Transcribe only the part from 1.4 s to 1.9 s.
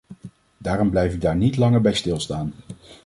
langer